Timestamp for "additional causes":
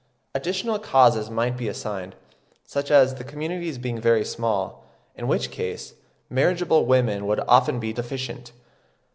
0.33-1.29